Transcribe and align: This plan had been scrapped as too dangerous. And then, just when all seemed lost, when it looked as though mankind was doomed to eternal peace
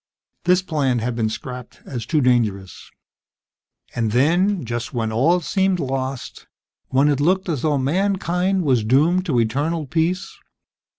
This 0.45 0.63
plan 0.63 0.97
had 0.97 1.15
been 1.15 1.29
scrapped 1.29 1.81
as 1.85 2.07
too 2.07 2.21
dangerous. 2.21 2.89
And 3.93 4.11
then, 4.13 4.65
just 4.65 4.95
when 4.95 5.11
all 5.11 5.41
seemed 5.41 5.79
lost, 5.79 6.47
when 6.87 7.07
it 7.07 7.19
looked 7.19 7.47
as 7.47 7.61
though 7.61 7.77
mankind 7.77 8.63
was 8.63 8.83
doomed 8.83 9.27
to 9.27 9.39
eternal 9.39 9.85
peace 9.85 10.39